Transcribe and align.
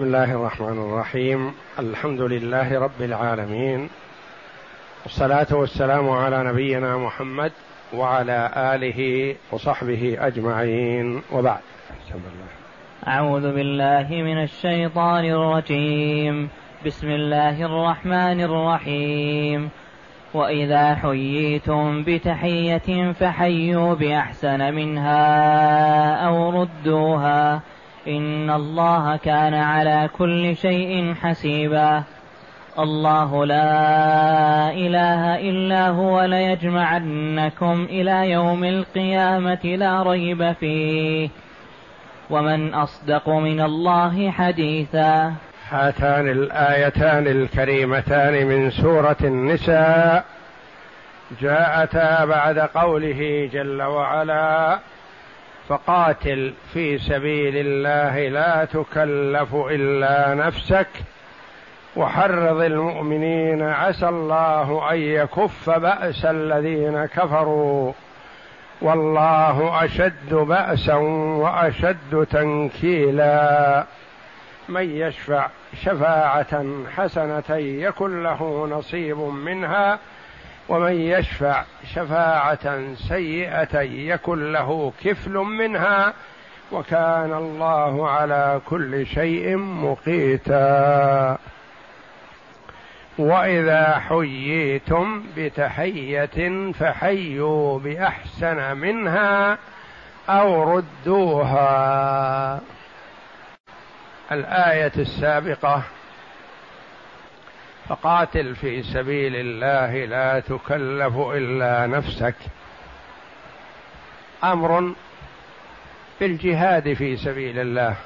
بسم 0.00 0.06
الله 0.06 0.32
الرحمن 0.32 0.78
الرحيم. 0.78 1.52
الحمد 1.78 2.20
لله 2.20 2.80
رب 2.80 3.00
العالمين. 3.00 3.88
والصلاة 5.02 5.46
والسلام 5.52 6.10
على 6.10 6.44
نبينا 6.44 6.96
محمد 6.96 7.52
وعلى 7.94 8.50
آله 8.56 9.34
وصحبه 9.52 10.16
أجمعين. 10.20 11.22
وبعد. 11.32 11.60
أعوذ 13.08 13.54
بالله 13.54 14.06
من 14.10 14.42
الشيطان 14.42 15.24
الرجيم. 15.24 16.48
بسم 16.86 17.06
الله 17.06 17.66
الرحمن 17.66 18.40
الرحيم. 18.40 19.70
وإذا 20.34 20.94
حييتم 20.94 22.04
بتحية 22.06 23.12
فحيوا 23.12 23.94
بأحسن 23.94 24.74
منها 24.74 25.46
أو 26.26 26.62
ردوها. 26.62 27.60
إن 28.08 28.50
الله 28.50 29.16
كان 29.16 29.54
على 29.54 30.08
كل 30.18 30.56
شيء 30.56 31.14
حسيبا. 31.14 32.02
الله 32.78 33.46
لا 33.46 34.70
إله 34.70 35.50
إلا 35.50 35.88
هو 35.88 36.22
ليجمعنكم 36.22 37.86
إلى 37.90 38.30
يوم 38.30 38.64
القيامة 38.64 39.64
لا 39.64 40.02
ريب 40.02 40.52
فيه. 40.52 41.28
ومن 42.30 42.74
أصدق 42.74 43.28
من 43.28 43.60
الله 43.60 44.30
حديثا. 44.30 45.34
هاتان 45.70 46.28
الآيتان 46.28 47.26
الكريمتان 47.26 48.46
من 48.46 48.70
سورة 48.70 49.16
النساء 49.24 50.24
جاءتا 51.40 52.24
بعد 52.24 52.58
قوله 52.58 53.50
جل 53.52 53.82
وعلا 53.82 54.78
فقاتل 55.70 56.54
في 56.72 56.98
سبيل 56.98 57.56
الله 57.56 58.28
لا 58.28 58.64
تكلف 58.64 59.54
إلا 59.54 60.34
نفسك. 60.34 60.88
وحرض 61.96 62.60
المؤمنين 62.60 63.62
عسى 63.62 64.08
الله 64.08 64.92
أن 64.92 64.96
يكف 64.96 65.70
بأس 65.70 66.24
الذين 66.24 67.06
كفروا. 67.06 67.92
والله 68.82 69.84
أشد 69.84 70.34
بأسا 70.34 70.94
وأشد 70.94 72.26
تنكيلا. 72.30 73.84
من 74.68 74.90
يشفع 74.90 75.48
شفاعة 75.82 76.64
حسنة 76.96 77.56
يكن 77.56 78.22
له 78.22 78.68
نصيب 78.70 79.18
منها. 79.18 79.98
ومن 80.70 80.92
يشفع 80.92 81.64
شفاعة 81.94 82.94
سيئة 82.94 83.80
يكن 83.80 84.52
له 84.52 84.92
كفل 85.04 85.32
منها 85.32 86.12
وكان 86.72 87.32
الله 87.32 88.10
على 88.10 88.60
كل 88.66 89.06
شيء 89.06 89.56
مقيتا. 89.56 91.38
وإذا 93.18 93.98
حييتم 93.98 95.22
بتحية 95.36 96.72
فحيوا 96.72 97.78
بأحسن 97.78 98.76
منها 98.76 99.58
أو 100.28 100.76
ردوها. 100.76 102.60
الآية 104.32 104.92
السابقة 104.98 105.82
فقاتل 107.90 108.54
في 108.54 108.82
سبيل 108.82 109.36
الله 109.36 110.04
لا 110.04 110.40
تكلف 110.40 111.16
إلا 111.16 111.86
نفسك. 111.86 112.34
أمر 114.44 114.94
بالجهاد 116.20 116.92
في 116.92 117.16
سبيل 117.16 117.58
الله 117.58 117.96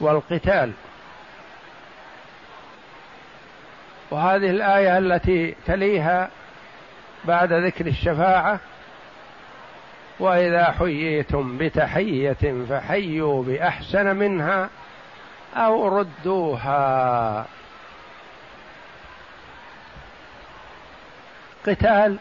والقتال. 0.00 0.72
وهذه 4.10 4.50
الآية 4.50 4.98
التي 4.98 5.54
تليها 5.66 6.30
بعد 7.24 7.52
ذكر 7.52 7.86
الشفاعة 7.86 8.60
وإذا 10.20 10.64
حييتم 10.64 11.58
بتحية 11.58 12.64
فحيوا 12.68 13.42
بأحسن 13.44 14.16
منها 14.16 14.68
أو 15.56 15.98
ردوها. 15.98 17.46
قتال 21.66 22.18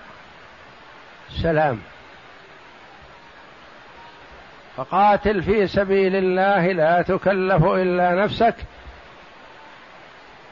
سلام. 1.41 1.81
فقاتل 4.77 5.43
في 5.43 5.67
سبيل 5.67 6.15
الله 6.15 6.71
لا 6.71 7.01
تكلف 7.01 7.63
إلا 7.65 8.23
نفسك. 8.23 8.55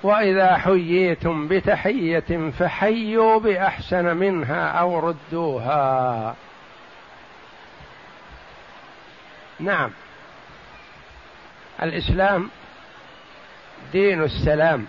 وإذا 0.04 0.58
حييتم 0.58 1.48
بتحية 1.48 2.52
فحيوا 2.60 3.40
بأحسن 3.40 4.18
منها 4.18 4.68
أو 4.68 5.00
ردوها. 5.00 6.36
نعم. 9.60 9.92
الإسلام 11.84 12.50
دين 13.92 14.24
السلام 14.24 14.86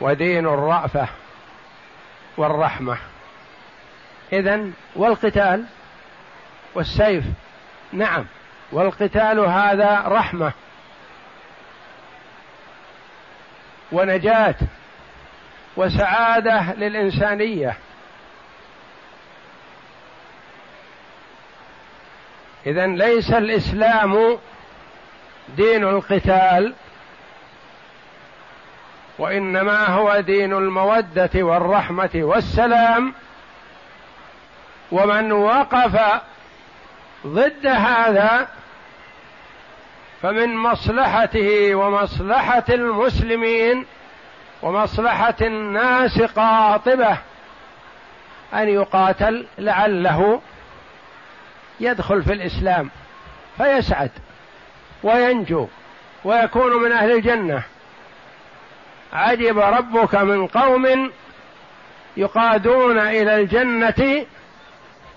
ودين 0.00 0.46
الرأفة. 0.46 1.08
والرحمة. 2.36 2.98
إذن 4.32 4.72
والقتال 4.96 5.64
والسيف 6.74 7.24
نعم. 7.92 8.26
والقتال 8.72 9.38
هذا 9.40 10.02
رحمة. 10.06 10.52
ونجاة 13.92 14.54
وسعادة 15.76 16.74
للإنسانية. 16.74 17.76
إذا 22.66 22.86
ليس 22.86 23.30
الإسلام 23.30 24.38
دين 25.56 25.84
القتال. 25.84 26.74
وإنما 29.18 29.86
هو 29.86 30.20
دين 30.20 30.52
المودة 30.52 31.30
والرحمة 31.34 32.10
والسلام. 32.14 33.14
ومن 34.92 35.32
وقف 35.32 36.20
ضد 37.26 37.66
هذا 37.66 38.48
فمن 40.22 40.56
مصلحته 40.56 41.74
ومصلحة 41.74 42.64
المسلمين 42.68 43.86
ومصلحة 44.62 45.34
الناس 45.40 46.22
قاطبة 46.22 47.18
أن 48.54 48.68
يقاتل 48.68 49.46
لعله 49.58 50.40
يدخل 51.80 52.22
في 52.22 52.32
الإسلام 52.32 52.90
فيسعد 53.56 54.10
وينجو 55.02 55.66
ويكون 56.24 56.82
من 56.82 56.92
أهل 56.92 57.12
الجنة. 57.12 57.62
عجب 59.16 59.58
ربك 59.58 60.14
من 60.14 60.46
قوم 60.46 61.12
يقادون 62.16 62.98
إلى 62.98 63.34
الجنة 63.34 64.26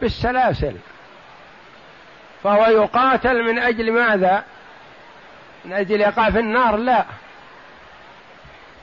بالسلاسل. 0.01 0.75
فهو 2.43 2.65
يقاتل 2.65 3.43
من 3.43 3.59
أجل 3.59 3.91
ماذا؟ 3.91 4.43
من 5.65 5.73
أجل 5.73 6.01
يقع 6.01 6.29
في 6.29 6.39
النار؟ 6.39 6.75
لا. 6.75 7.05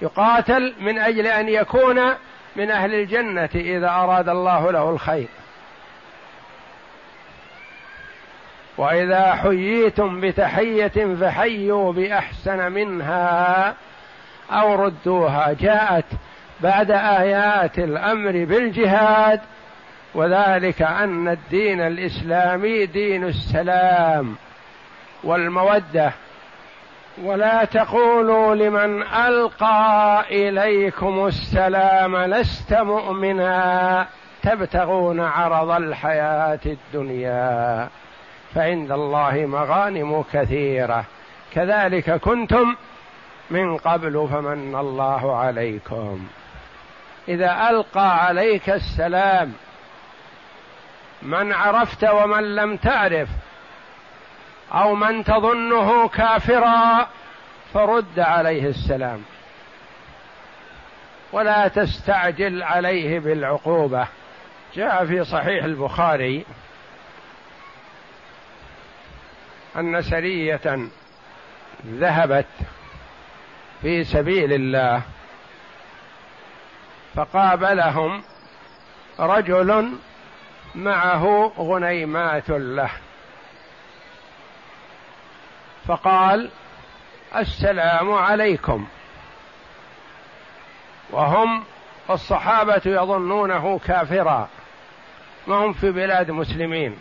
يقاتل 0.03 0.75
من 0.81 0.99
أجل 0.99 1.27
أن 1.27 1.49
يكون 1.49 2.15
من 2.57 2.71
أهل 2.71 2.95
الجنة 2.95 3.49
إذا 3.55 3.89
أراد 3.89 4.29
الله 4.29 4.73
له 4.73 4.91
الخير. 4.91 5.29
وإذا 8.79 9.35
حييتم 9.35 10.21
بتحية 10.21 11.17
فحيوا 11.21 11.93
بأحسن 11.93 12.73
منها. 12.73 13.75
أو 14.51 14.75
ردوها. 14.75 15.53
جاءت 15.53 16.05
بعد 16.61 16.91
آيات 16.91 17.79
الأمر 17.79 18.33
بالجهاد 18.33 19.41
وذلك 20.15 20.83
أن 20.83 21.29
الدين 21.29 21.81
الإسلامي 21.81 22.87
دين 22.87 23.25
السلام 23.25 24.37
والمودة. 25.25 26.13
ولا 27.23 27.65
تقولوا 27.65 28.55
لمن 28.55 29.03
ألقى 29.03 30.25
إليكم 30.31 31.27
السلام 31.27 32.17
لست 32.17 32.75
مؤمنا. 32.75 34.07
تبتغون 34.43 35.21
عرض 35.21 35.71
الحياة 35.71 36.61
الدنيا. 36.67 37.89
فعند 38.55 38.93
الله 38.93 39.47
مغانم 39.47 40.25
كثيرة. 40.33 41.05
كذلك 41.55 42.11
كنتم 42.11 42.75
من 43.51 43.77
قبل 43.77 44.29
فمن 44.31 44.77
الله 44.77 45.37
عليكم. 45.37 46.27
إذا 47.29 47.71
ألقى 47.71 48.25
عليك 48.25 48.71
السلام 48.71 49.53
من 51.23 51.53
عرفت 51.53 52.05
ومن 52.05 52.55
لم 52.55 52.77
تعرف 52.77 53.29
أو 54.73 54.95
من 54.95 55.25
تظنه 55.25 56.09
كافرا 56.09 57.09
فرد 57.75 58.19
عليه 58.21 58.67
السلام. 58.67 59.23
ولا 61.33 61.69
تستعجل 61.69 62.63
عليه 62.63 63.19
بالعقوبة. 63.19 64.07
جاء 64.75 65.07
في 65.07 65.25
صحيح 65.25 65.65
البخاري 65.65 66.45
أن 69.77 70.03
سرية 70.03 70.89
ذهبت 71.87 72.47
في 73.87 74.05
سبيل 74.05 74.53
الله. 74.53 75.03
فقابلهم 77.15 78.23
رجل 79.21 79.99
معه 80.75 81.53
غنيمات 81.59 82.51
له. 82.51 82.91
فقال 85.89 86.51
السلام 87.37 88.13
عليكم. 88.13 88.87
وهم 91.11 91.65
الصحابة 92.11 92.83
يظنونه 92.87 93.79
كافرا. 93.79 94.49
ما 95.47 95.57
هم 95.57 95.73
في 95.73 95.93
بلاد 95.93 96.31
مسلمين. 96.31 96.99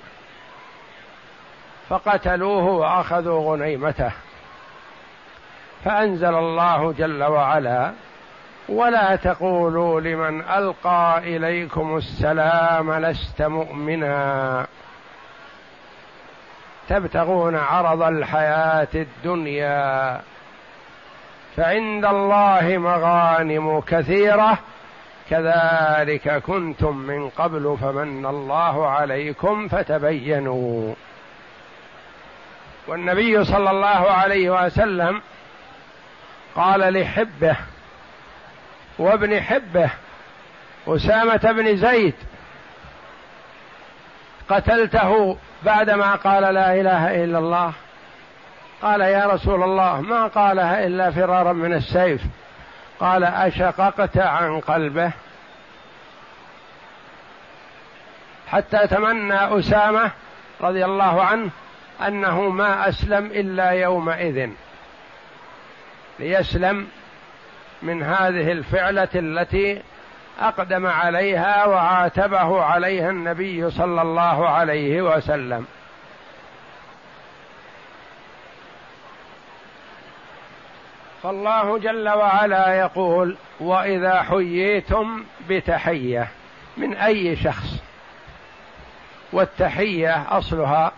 فقتلوه 1.89 2.63
وأخذوا 2.63 3.51
غنيمته. 3.51 4.11
فأنزل 5.85 6.35
الله 6.35 6.91
جل 6.91 7.23
وعلا 7.23 7.91
ولا 8.69 9.15
تقولوا 9.15 10.01
لمن 10.01 10.41
ألقى 10.41 11.17
إليكم 11.17 11.97
السلام 11.97 12.93
لست 12.93 13.41
مؤمنا. 13.41 14.67
تبتغون 16.89 17.55
عرض 17.55 18.01
الحياة 18.01 18.87
الدنيا 18.95 20.21
فعند 21.57 22.05
الله 22.05 22.77
مغانم 22.77 23.79
كثيرة. 23.79 24.57
كذلك 25.29 26.43
كنتم 26.43 26.97
من 26.97 27.29
قبل 27.29 27.77
فمن 27.81 28.25
الله 28.25 28.87
عليكم 28.87 29.67
فتبينوا. 29.67 30.93
والنبي 32.87 33.43
صلى 33.43 33.71
الله 33.71 34.11
عليه 34.11 34.65
وسلم 34.65 35.21
قال 36.55 36.93
لحبه 36.93 37.57
وابن 38.99 39.41
حبه 39.41 39.89
أسامة 40.87 41.51
بن 41.51 41.77
زيد 41.77 42.13
قتلته 44.49 45.37
بعدما 45.63 46.15
قال 46.15 46.53
لا 46.53 46.73
إله 46.73 47.23
إلا 47.23 47.37
الله. 47.37 47.73
قال 48.81 49.01
يا 49.01 49.25
رسول 49.25 49.63
الله 49.63 50.01
ما 50.01 50.27
قالها 50.27 50.85
إلا 50.85 51.11
فرارا 51.11 51.53
من 51.53 51.73
السيف. 51.73 52.21
قال 52.99 53.23
أشققت 53.23 54.17
عن 54.17 54.59
قلبه. 54.59 55.11
حتى 58.47 58.87
تمنى 58.87 59.59
أسامة 59.59 60.11
رضي 60.61 60.85
الله 60.85 61.23
عنه 61.23 61.49
أنه 62.07 62.41
ما 62.41 62.89
أسلم 62.89 63.25
إلا 63.25 63.69
يومئذ. 63.69 64.49
ليسلم 66.19 66.87
من 67.81 68.03
هذه 68.03 68.51
الفعلة 68.51 69.09
التي 69.15 69.81
أقدم 70.39 70.87
عليها 70.87 71.65
وعاتبه 71.65 72.61
عليها 72.61 73.09
النبي 73.09 73.71
صلى 73.71 74.01
الله 74.01 74.49
عليه 74.49 75.01
وسلم. 75.01 75.65
فالله 81.23 81.77
جل 81.77 82.09
وعلا 82.09 82.73
يقول 82.73 83.37
وإذا 83.59 84.21
حييتم 84.21 85.23
بتحية 85.49 86.27
من 86.77 86.95
أي 86.95 87.35
شخص. 87.35 87.83
والتحية 89.33 90.37
أصلها 90.37 90.91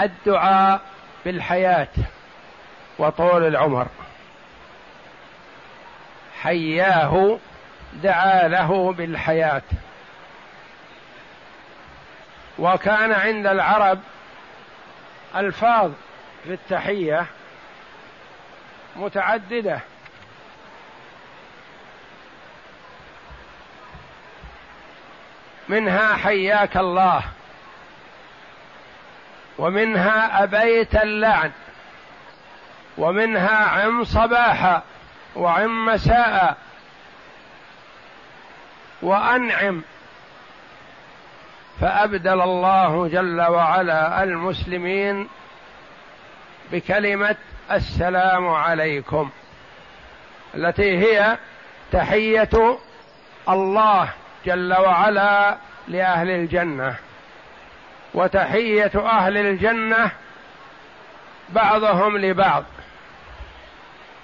الدعاء 0.00 0.80
بالحياة 1.24 1.88
وطول 2.98 3.46
العمر. 3.46 3.86
حياه 6.42 7.38
دعا 8.02 8.48
له 8.48 8.92
بالحياة. 8.92 9.62
وكان 12.58 13.12
عند 13.12 13.46
العرب 13.46 14.00
ألفاظ 15.36 15.90
في 16.44 16.52
التحية 16.52 17.26
متعددة. 18.96 19.80
منها 25.68 26.14
حياك 26.14 26.76
الله 26.76 27.22
ومنها 29.58 30.42
أبيت 30.42 30.94
اللعن 30.94 31.50
ومنها 32.98 33.56
عم 33.56 34.04
صباحا. 34.04 34.82
وعم 35.36 35.86
مساء 35.86 36.56
وأنعم. 39.02 39.82
فأبدل 41.80 42.40
الله 42.42 43.08
جل 43.08 43.40
وعلا 43.40 44.22
المسلمين 44.22 45.28
بكلمة 46.72 47.36
السلام 47.72 48.48
عليكم 48.48 49.30
التي 50.54 50.98
هي 50.98 51.38
تحية 51.92 52.78
الله 53.48 54.08
جل 54.46 54.72
وعلا 54.72 55.56
لأهل 55.88 56.30
الجنة 56.30 56.96
وتحية 58.14 58.92
أهل 58.96 59.36
الجنة 59.36 60.10
بعضهم 61.48 62.18
لبعض. 62.18 62.64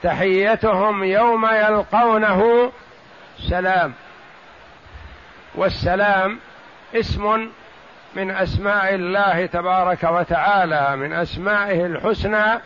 تحيتهم 0.03 1.05
يوم 1.05 1.47
يلقونه 1.47 2.73
سلام. 3.51 3.95
والسلام 5.55 6.39
اسم 6.95 7.51
من 8.15 8.31
أسماء 8.31 8.95
الله 8.95 9.47
تبارك 9.47 10.05
وتعالى 10.05 10.97
من 10.97 11.13
أسمائه 11.13 11.87
الحسنى 11.87 12.61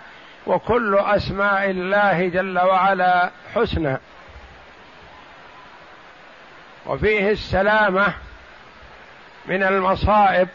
وكل 0.46 0.99
أسماء 0.99 1.70
الله 1.70 2.29
جل 2.29 2.58
وعلا 2.58 3.30
حسنى. 3.54 3.97
وفيه 6.87 7.30
السلامة 7.30 8.14
من 9.47 9.62
المصائب 9.62 10.49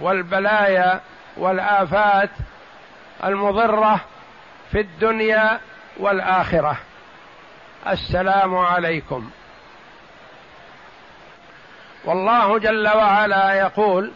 والبلايا 0.00 1.00
والآفات 1.36 2.30
المضرة 3.24 4.00
في 4.72 4.80
الدنيا 4.80 5.60
والآخرة. 5.98 6.76
السلام 7.88 8.56
عليكم. 8.56 9.30
والله 12.04 12.58
جل 12.58 12.88
وعلا 12.88 13.52
يقول 13.52 14.12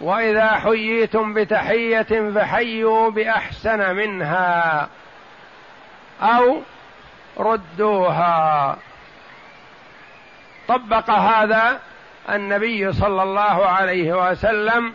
وإذا 0.00 0.50
حييتم 0.50 1.34
بتحية 1.34 2.30
فحيوا 2.34 3.10
بأحسن 3.10 3.96
منها 3.96 4.88
أو 6.22 6.60
ردوها. 7.38 8.76
طبق 10.68 11.10
هذا 11.10 11.80
النبي 12.30 12.92
صلى 12.92 13.22
الله 13.22 13.66
عليه 13.66 14.30
وسلم 14.30 14.94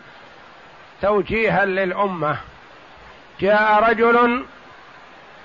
توجيها 1.02 1.64
للأمة. 1.64 2.36
جاء 3.40 3.90
رجل 3.90 4.44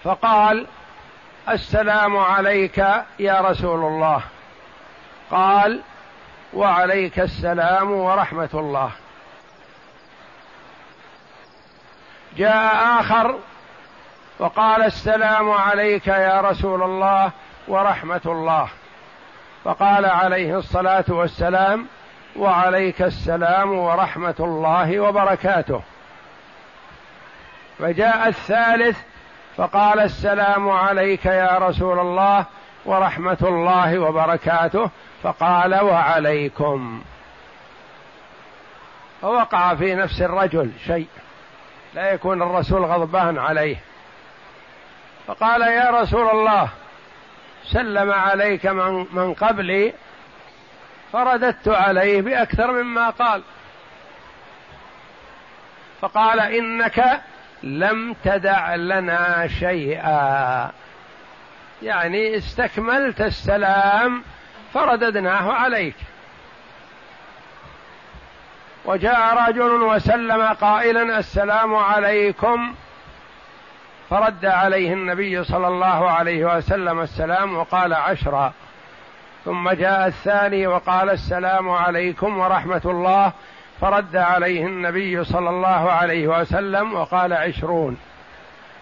فقال 0.04 0.68
السلام 1.50 2.18
عليك 2.18 2.78
يا 3.20 3.42
رسول 3.42 3.86
الله. 3.86 4.22
قال 5.32 5.82
وعليك 6.54 7.20
السلام 7.20 7.92
ورحمة 7.92 8.50
الله. 8.54 8.92
جاء 12.38 13.00
آخر 13.00 13.40
وقال 14.40 14.84
السلام 14.84 15.52
عليك 15.52 16.08
يا 16.08 16.42
رسول 16.42 16.84
الله 16.84 17.32
ورحمة 17.68 18.22
الله. 18.26 18.68
فقال 19.64 20.06
عليه 20.06 20.58
الصلاة 20.58 21.06
والسلام 21.08 21.88
وعليك 22.36 23.02
السلام 23.02 23.74
ورحمة 23.74 24.36
الله 24.40 25.00
وبركاته. 25.00 25.82
فجاء 27.80 28.28
الثالث 28.28 28.98
فقال 29.58 30.00
السلام 30.00 30.70
عليك 30.70 31.26
يا 31.26 31.58
رسول 31.58 32.00
الله 32.00 32.46
ورحمة 32.86 33.38
الله 33.42 34.00
وبركاته. 34.00 34.90
فقال 35.24 35.76
وعليكم. 35.76 37.02
فوقع 39.22 39.76
في 39.76 39.96
نفس 39.96 40.22
الرجل 40.22 40.72
شيء 40.86 41.08
لا 41.94 42.12
يكون 42.12 42.42
الرسول 42.42 42.86
غضبان 42.86 43.38
عليه. 43.38 43.78
فقال 45.28 45.62
يا 45.62 45.90
رسول 45.90 46.30
الله 46.30 46.70
سلم 47.66 48.12
عليك 48.12 48.66
من, 48.66 49.06
من 49.12 49.34
قبلي 49.34 49.94
فرددت 51.14 51.68
عليه 51.68 52.22
بأكثر 52.22 52.72
مما 52.72 53.10
قال. 53.10 53.42
فقال 56.02 56.40
إنك 56.40 57.22
لم 57.64 58.16
تدع 58.24 58.76
لنا 58.76 59.48
شيئا. 59.48 60.72
يعني 61.82 62.38
استكملت 62.38 63.22
السلام 63.22 64.24
فرددناه 64.74 65.54
عليك. 65.54 65.96
وجاء 68.86 69.50
رجل 69.50 69.62
وسلم 69.62 70.42
قائلا 70.42 71.20
السلام 71.20 71.76
عليكم. 71.76 72.74
فرد 74.10 74.46
عليه 74.46 74.94
النبي 74.94 75.44
صلى 75.44 75.68
الله 75.68 76.10
عليه 76.10 76.58
وسلم 76.58 77.00
السلام 77.00 77.58
وقال 77.58 77.94
عشرا. 77.94 78.54
ثم 79.46 79.70
جاء 79.70 80.08
الثاني 80.08 80.68
وقال 80.68 81.10
السلام 81.10 81.70
عليكم 81.70 82.38
ورحمة 82.38 82.82
الله. 82.86 83.34
فرد 83.82 84.16
عليه 84.16 84.66
النبي 84.66 85.24
صلى 85.24 85.50
الله 85.50 85.92
عليه 85.92 86.28
وسلم 86.28 86.94
وقال 86.94 87.34
عشرون. 87.34 87.98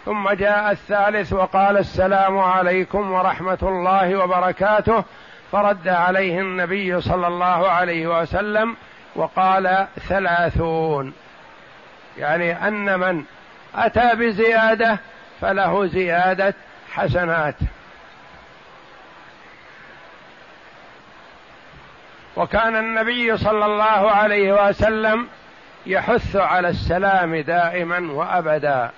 ثم 0.06 0.30
جاء 0.30 0.72
الثالث 0.72 1.34
وقال 1.34 1.78
السلام 1.78 2.40
عليكم 2.40 3.12
ورحمة 3.12 3.58
الله 3.62 4.16
وبركاته. 4.16 5.04
فرد 5.52 5.88
عليه 5.88 6.40
النبي 6.40 7.02
صلى 7.02 7.28
الله 7.28 7.70
عليه 7.70 8.22
وسلم 8.22 8.76
وقال 9.16 9.88
ثلاثون. 10.08 11.14
يعني 12.18 12.68
أن 12.68 13.00
من 13.00 13.24
أتى 13.76 14.16
بزيادة 14.16 15.00
فله 15.42 15.86
زيادة 15.86 16.54
حسنات. 16.92 17.56
وكان 22.38 22.76
النبي 22.76 23.38
صلى 23.38 23.66
الله 23.66 24.12
عليه 24.12 24.68
وسلم 24.68 25.28
يحث 25.86 26.36
على 26.36 26.70
السلام 26.70 27.36
دائما 27.36 28.12
وأبدا. 28.12 28.92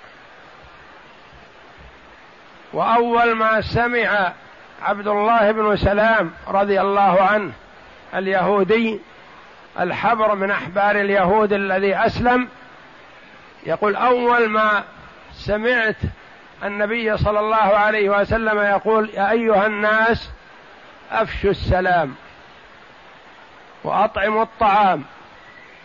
وأول 2.72 3.32
ما 3.32 3.60
سمع 3.60 4.32
عبد 4.82 5.08
الله 5.08 5.52
بن 5.52 5.76
سلام 5.76 6.30
رضي 6.48 6.80
الله 6.80 7.22
عنه 7.22 7.52
اليهودي 8.14 9.00
الحبر 9.80 10.34
من 10.34 10.50
أحبار 10.50 11.00
اليهود 11.00 11.52
الذي 11.52 11.96
أسلم 11.96 12.48
يقول 13.66 13.96
أول 13.96 14.48
ما 14.48 14.84
سمعت 15.32 15.96
النبي 16.64 17.16
صلى 17.16 17.40
الله 17.40 17.56
عليه 17.56 18.10
وسلم 18.20 18.58
يقول 18.58 19.10
يا 19.14 19.30
أيها 19.30 19.66
الناس 19.66 20.30
أفشوا 21.12 21.50
السلام. 21.50 22.14
وأطعموا 23.84 24.42
الطعام 24.42 25.04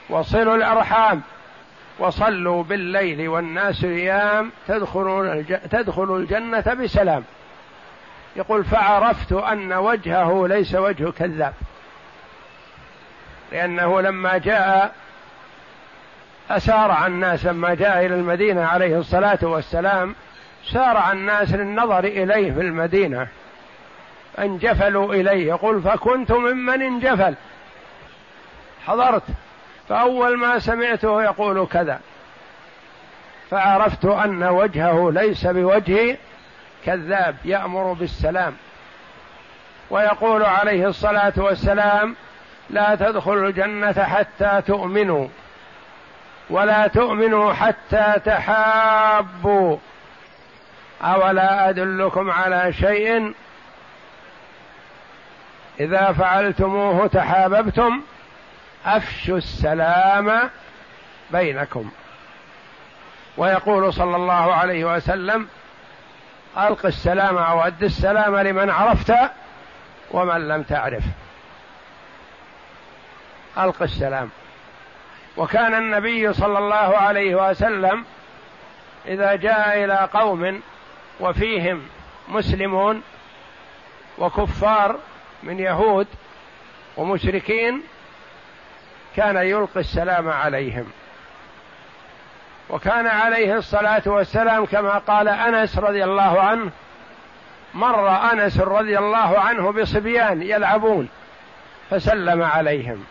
وصلوا 0.09 0.55
الأرحام 0.55 1.21
وصلوا 1.99 2.63
بالليل 2.63 3.27
والناس 3.27 3.83
نيام 3.83 4.51
تدخلون 4.67 5.45
تدخلوا 5.71 6.19
الجنة 6.19 6.73
بسلام. 6.73 7.23
يقول 8.35 8.65
فعرفت 8.65 9.31
أن 9.31 9.73
وجهه 9.73 10.47
ليس 10.47 10.75
وجه 10.75 11.11
كذاب. 11.11 11.53
لأنه 13.51 14.01
لما 14.01 14.37
جاء 14.37 14.95
أسارع 16.49 17.07
الناس 17.07 17.45
لما 17.45 17.73
جاء 17.73 18.05
إلى 18.05 18.15
المدينة 18.15 18.65
عليه 18.65 18.97
الصلاة 18.97 19.39
والسلام 19.41 20.15
سارع 20.71 21.11
الناس 21.11 21.53
للنظر 21.53 22.03
إليه 22.03 22.51
في 22.51 22.61
المدينة. 22.61 23.27
انجفلوا 24.39 25.13
إليه 25.13 25.47
يقول 25.47 25.81
فكنت 25.81 26.31
ممن 26.31 26.81
انجفل. 26.81 27.35
حضرت. 28.88 29.24
فأول 29.89 30.38
ما 30.38 30.60
سمعته 30.60 31.24
يقول 31.24 31.68
كذا. 31.68 32.00
فعرفت 33.51 34.06
أن 34.06 34.44
وجهه 34.44 35.12
ليس 35.12 35.46
بوجه 35.46 36.18
كذاب 36.86 37.36
يأمر 37.46 37.94
بالسلام. 37.94 38.56
ويقول 39.89 40.44
عليه 40.44 40.88
الصلاة 40.88 41.34
والسلام 41.38 42.15
لا 42.70 42.96
تدخلوا 42.96 43.48
الجنة 43.48 44.04
حتى 44.04 44.62
تؤمنوا 44.68 45.27
ولا 46.50 46.88
تؤمنوا 46.88 47.54
حتى 47.54 48.13
تحابوا. 48.25 49.77
أولا 51.01 51.70
أدلكم 51.70 52.32
على 52.32 52.74
شيء؟ 52.74 53.34
إذا 55.80 56.12
فعلتموه 56.12 57.08
تحاببتم؟ 57.08 58.01
أفشوا 58.86 59.38
السلام 59.38 60.50
بينكم. 61.32 61.92
ويقول 63.38 63.94
صلى 63.94 64.15
الله 64.15 64.54
عليه 64.54 64.96
وسلم 64.96 65.48
ألق 66.58 66.86
السلام 66.86 67.38
أو 67.38 67.62
أد 67.62 67.84
السلام 67.84 68.38
لمن 68.38 68.70
عرفت 68.70 69.13
ومن 70.12 70.48
لم 70.48 70.63
تعرف. 70.63 71.04
ألق 73.58 73.82
السلام. 73.82 74.30
وكان 75.38 75.74
النبي 75.74 76.34
صلى 76.34 76.58
الله 76.58 76.98
عليه 76.98 77.50
وسلم 77.50 78.06
إذا 79.06 79.36
جاء 79.36 79.84
إلى 79.84 80.10
قوم 80.13 80.62
وفيهم 81.20 81.88
مسلمون 82.27 83.01
وكفار 84.18 85.00
من 85.44 85.60
يهود 85.60 86.08
ومشركين 86.98 87.84
كان 89.15 89.36
يلقي 89.36 89.79
السلام 89.79 90.29
عليهم. 90.29 90.86
وكان 92.69 93.07
عليه 93.07 93.57
الصلاة 93.57 94.01
والسلام 94.05 94.65
كما 94.65 94.98
قال 94.98 95.27
أنس 95.27 95.77
رضي 95.77 96.03
الله 96.03 96.41
عنه 96.41 96.72
مر 97.74 98.31
أنس 98.31 98.60
رضي 98.60 98.98
الله 98.98 99.39
عنه 99.39 99.72
بصبيان 99.72 100.41
يلعبون 100.41 101.10
فسلم 101.89 102.43
عليهم. 102.43 103.03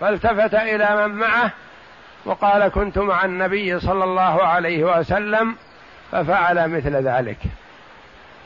فالتفت 0.00 0.54
إلى 0.54 1.06
من 1.06 1.14
معه 1.14 1.50
وقال 2.24 2.68
كنت 2.68 2.98
مع 2.98 3.24
النبي 3.24 3.80
صلى 3.80 4.04
الله 4.04 4.46
عليه 4.46 4.84
وسلم 4.84 5.56
ففعل 6.12 6.68
مثل 6.68 6.96
ذلك. 6.96 7.38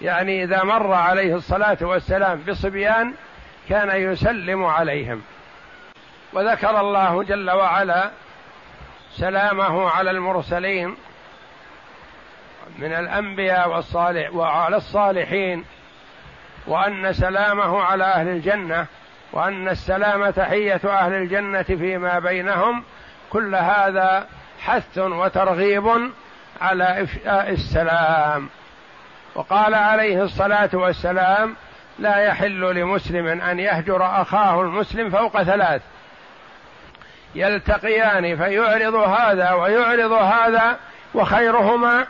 يعني 0.03 0.45
إذا 0.45 0.63
مر 0.63 0.93
عليه 0.93 1.35
الصلاة 1.35 1.79
والسلام 1.81 2.43
بصبيان 2.49 3.15
كان 3.69 4.13
يسلم 4.13 4.65
عليهم. 4.65 5.23
وذكر 6.33 6.81
الله 6.81 7.23
جل 7.23 7.51
وعلا 7.51 8.11
سلامه 9.17 9.91
على 9.91 10.11
المرسلين 10.11 10.97
من 12.79 12.93
الأنبياء 12.93 13.69
والصالح 13.69 14.35
وعلى 14.35 14.77
الصالحين 14.77 15.65
وأن 16.67 17.13
سلامه 17.13 17.83
على 17.83 18.05
أهل 18.05 18.29
الجنة 18.29 18.87
وأن 19.33 19.69
السلام 19.69 20.31
تحية 20.31 20.81
أهل 20.85 21.13
الجنة 21.13 21.63
فيما 21.63 22.19
بينهم. 22.19 22.85
كل 23.31 23.55
هذا 23.55 24.27
حث 24.61 24.99
وترغيب 24.99 26.11
على 26.61 27.03
إفشاء 27.03 27.51
السلام. 27.51 28.49
وقال 29.35 29.75
عليه 29.75 30.23
الصلاة 30.23 30.71
والسلام 30.73 31.57
لا 31.99 32.17
يحل 32.17 32.75
لمسلم 32.75 33.27
أن 33.27 33.59
يهجر 33.59 34.23
أخاه 34.23 34.61
المسلم 34.61 35.11
فوق 35.11 35.43
ثلاث. 35.43 35.83
يلتقيان 37.35 38.37
فيعرض 38.37 38.95
هذا 38.95 39.53
ويعرض 39.53 40.13
هذا 40.13 40.79
وخيرهما 41.15 42.07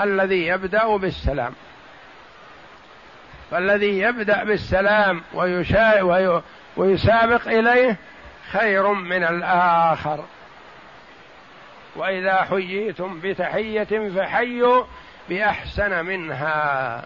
الذي 0.00 0.46
يبدأ 0.46 0.96
بالسلام. 0.96 1.52
فالذي 3.50 3.98
يبدأ 3.98 4.44
بالسلام 4.44 5.22
ويشا 5.34 6.02
ويسابق 6.76 7.48
إليه 7.48 7.96
خير 8.52 8.88
من 8.88 9.24
الآخر. 9.24 10.24
وإذا 11.96 12.34
حييتم 12.36 13.20
بتحية 13.20 14.10
فحيوا 14.16 14.84
بأحسن 15.28 16.04
منها. 16.04 17.04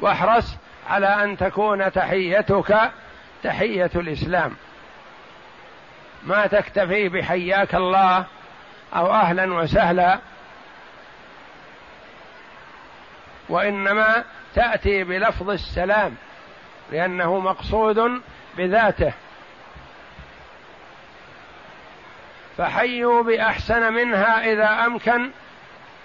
واحرص 0.00 0.56
على 0.90 1.06
أن 1.06 1.36
تكون 1.36 1.92
تحيتك 1.92 2.90
تحية 3.42 3.90
الإسلام. 3.96 4.56
ما 6.26 6.46
تكتفي 6.46 7.08
بحياك 7.08 7.74
الله 7.74 8.24
أو 8.94 9.12
أهلا 9.12 9.54
وسهلا 9.54 10.18
وإنما 13.48 14.24
تأتي 14.54 15.04
بلفظ 15.04 15.50
السلام 15.50 16.14
لأنه 16.92 17.38
مقصود 17.38 18.22
بذاته. 18.56 19.12
فحيوا 22.58 23.22
بأحسن 23.22 23.92
منها 23.92 24.52
إذا 24.52 24.86
أمكن 24.86 25.30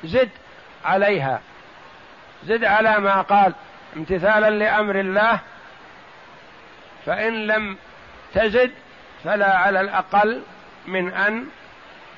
زد 0.04 0.30
عليها. 0.86 1.42
زد 2.44 2.64
على 2.64 3.00
ما 3.00 3.22
قال 3.22 3.54
امتثالا 3.96 4.50
لأمر 4.50 5.00
الله 5.00 5.40
فإن 7.06 7.48
لم 7.48 7.78
تزد 8.34 8.72
فلا 9.24 9.58
على 9.58 9.82
الأقل 9.82 10.42
من 10.88 11.14
أن 11.14 11.46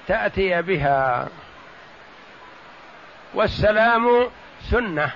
تأتي 0.07 0.61
بها. 0.61 1.27
والسلام 3.33 4.29
سنة 4.71 5.11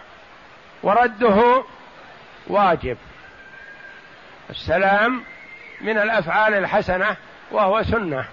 ورده 0.83 1.63
واجب. 2.47 2.97
السلام 4.49 5.23
من 5.81 5.97
الأفعال 5.97 6.53
الحسنة 6.53 7.15
وهو 7.51 7.83
سنة. 7.83 8.25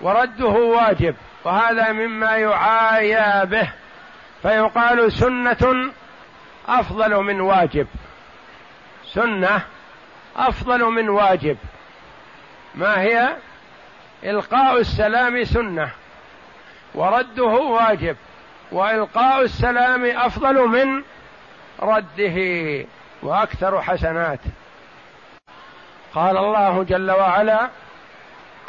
ورده 0.00 0.46
واجب 0.46 1.16
وهذا 1.44 1.92
مما 1.92 2.36
يعايى 2.36 3.46
به 3.46 3.72
فيقال 4.42 5.12
سنة 5.12 5.92
أفضل 6.68 7.16
من 7.16 7.40
واجب. 7.40 7.86
سنة 9.04 9.62
أفضل 10.36 10.84
من 10.84 11.08
واجب. 11.08 11.56
ما 12.74 13.00
هي؟ 13.00 13.36
إلقاء 14.24 14.80
السلام 14.80 15.44
سنة. 15.44 15.90
ورده 16.94 17.44
واجب. 17.44 18.16
وإلقاء 18.72 19.42
السلام 19.42 20.04
أفضل 20.04 20.68
من 20.68 21.02
رده. 21.80 22.38
وأكثر 23.22 23.82
حسنات. 23.82 24.40
قال 26.14 26.36
الله 26.36 26.82
جل 26.82 27.10
وعلا 27.10 27.70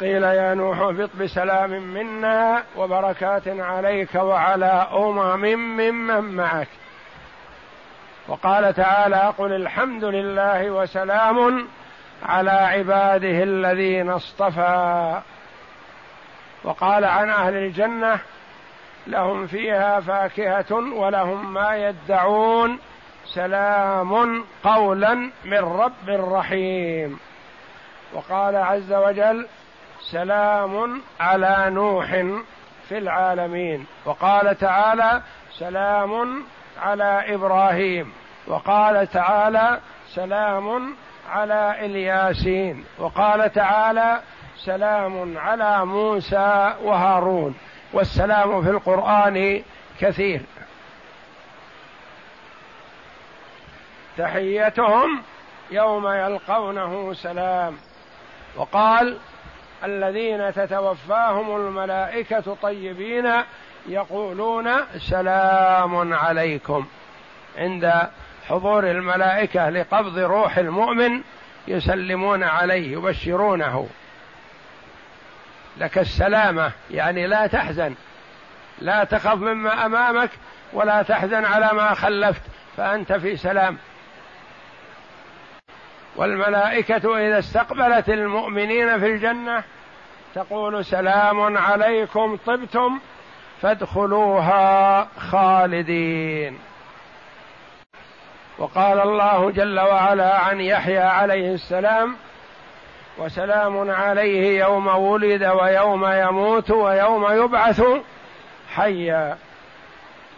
قيل 0.00 0.22
يا 0.22 0.54
نوح 0.54 0.78
اهبط 0.78 1.10
بسلام 1.20 1.70
منا 1.70 2.64
وبركات 2.76 3.48
عليك 3.48 4.14
وعلى 4.14 4.88
أمم 4.92 5.44
ممن 5.76 6.20
معك. 6.20 6.68
وقال 8.28 8.74
تعالى 8.74 9.32
قل 9.38 9.52
الحمد 9.52 10.04
لله 10.04 10.70
وسلام 10.70 11.68
على 12.22 12.50
عباده 12.50 13.42
الذين 13.42 14.10
اصطفى. 14.10 15.20
وقال 16.64 17.04
عن 17.04 17.30
أهل 17.30 17.54
الجنة 17.54 18.20
لهم 19.06 19.46
فيها 19.46 20.00
فاكهة 20.00 20.72
ولهم 20.72 21.54
ما 21.54 21.76
يدعون. 21.76 22.78
سلام 23.34 24.44
قولا 24.64 25.14
من 25.44 25.58
رب 25.58 26.08
رحيم. 26.08 27.18
وقال 28.12 28.56
عز 28.56 28.92
وجل 28.92 29.46
سلام 30.10 31.02
على 31.20 31.66
نوح 31.68 32.06
في 32.88 32.98
العالمين. 32.98 33.86
وقال 34.04 34.58
تعالى 34.58 35.22
سلام 35.58 36.42
على 36.82 37.34
إبراهيم. 37.34 38.12
وقال 38.48 39.10
تعالى 39.10 39.80
سلام 40.14 40.94
على 41.30 41.76
إلياسين. 41.80 42.84
وقال 42.98 43.52
تعالى 43.52 44.20
سلام 44.56 45.38
على 45.38 45.84
موسى 45.84 46.74
وهارون. 46.82 47.54
والسلام 47.92 48.62
في 48.62 48.70
القرآن 48.70 49.62
كثير. 50.00 50.40
تحيتهم 54.18 55.22
يوم 55.70 56.08
يلقونه 56.08 57.14
سلام. 57.14 57.76
وقال 58.56 59.18
الذين 59.84 60.54
تتوفاهم 60.54 61.56
الملائكة 61.56 62.56
طيبين 62.62 63.32
يقولون 63.86 64.70
سلام 64.98 66.14
عليكم. 66.14 66.86
عند 67.58 68.08
حضور 68.48 68.90
الملائكة 68.90 69.68
لقبض 69.70 70.18
روح 70.18 70.58
المؤمن 70.58 71.22
يسلمون 71.68 72.42
عليه 72.42 72.92
يبشرونه. 72.92 73.88
لك 75.78 75.98
السلامة 75.98 76.72
يعني 76.90 77.26
لا 77.26 77.46
تحزن. 77.46 77.94
لا 78.78 79.04
تخف 79.04 79.34
مما 79.34 79.86
أمامك 79.86 80.30
ولا 80.72 81.02
تحزن 81.02 81.44
على 81.44 81.70
ما 81.72 81.94
خلفت 81.94 82.42
فأنت 82.76 83.12
في 83.12 83.36
سلام. 83.36 83.78
والملائكة 86.16 87.18
إذا 87.18 87.38
استقبلت 87.38 88.08
المؤمنين 88.08 88.98
في 88.98 89.06
الجنة 89.06 89.62
تقول 90.34 90.84
سلام 90.84 91.56
عليكم 91.56 92.38
طبتم 92.46 93.00
فادخلوها 93.62 95.08
خالدين. 95.18 96.58
وقال 98.58 99.00
الله 99.00 99.50
جل 99.50 99.80
وعلا 99.80 100.38
عن 100.38 100.60
يحيى 100.60 100.98
عليه 100.98 101.54
السلام 101.54 102.16
وسلام 103.18 103.90
عليه 103.90 104.60
يوم 104.60 104.86
ولد 104.86 105.44
ويوم 105.44 106.06
يموت 106.06 106.70
ويوم 106.70 107.32
يبعث 107.32 107.82
حيا. 108.74 109.36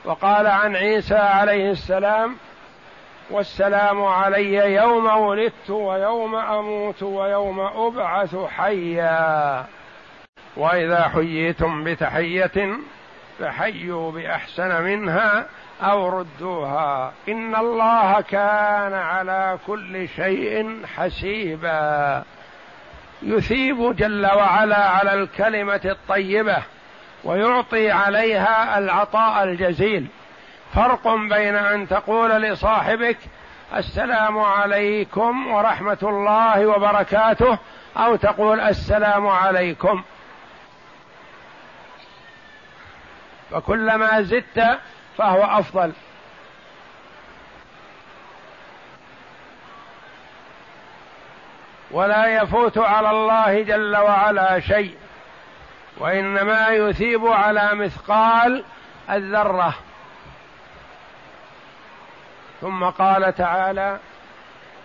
وقال 0.04 0.46
عن 0.46 0.76
عيسى 0.76 1.14
عليه 1.14 1.70
السلام 1.70 2.36
والسلام 3.30 4.04
علي 4.04 4.74
يوم 4.74 5.06
ولدت 5.06 5.70
ويوم 5.70 6.34
أموت 6.36 7.02
ويوم 7.02 7.60
أبعث 7.60 8.36
حيا. 8.36 9.66
وإذا 10.56 11.08
حييتم 11.08 11.84
بتحية 11.84 12.78
فحيوا 13.38 14.12
بأحسن 14.12 14.82
منها 14.82 15.46
أو 15.82 16.18
ردوها. 16.18 17.12
إن 17.28 17.56
الله 17.56 18.20
كان 18.20 18.94
على 18.94 19.58
كل 19.66 20.08
شيء 20.08 20.86
حسيبا. 20.96 22.24
يثيب 23.22 23.96
جل 23.96 24.26
وعلا 24.26 24.88
على 24.88 25.14
الكلمة 25.14 25.80
الطيبة 25.84 26.62
ويعطي 27.24 27.90
عليها 27.90 28.78
العطاء 28.78 29.44
الجزيل. 29.44 30.06
فرق 30.74 31.08
بين 31.08 31.56
أن 31.56 31.88
تقول 31.88 32.30
لصاحبك 32.30 33.18
السلام 33.76 34.38
عليكم 34.38 35.52
ورحمة 35.52 35.98
الله 36.02 36.66
وبركاته 36.66 37.58
أو 37.96 38.16
تقول 38.16 38.60
السلام 38.60 39.26
عليكم. 39.26 40.02
فكلما 43.50 44.22
زدت 44.22 44.78
فهو 45.20 45.42
أفضل. 45.42 45.92
ولا 51.90 52.26
يفوت 52.26 52.78
على 52.78 53.10
الله 53.10 53.62
جل 53.62 53.96
وعلا 53.96 54.60
شيء 54.60 54.96
وإنما 55.98 56.68
يثيب 56.68 57.26
على 57.26 57.74
مثقال 57.74 58.64
الذرة. 59.10 59.74
ثم 62.60 62.84
قال 62.84 63.34
تعالى 63.34 63.98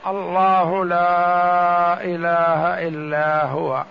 الله 0.07 0.85
لا 0.85 2.03
إله 2.03 2.87
إلا 2.87 3.45
هو. 3.45 3.83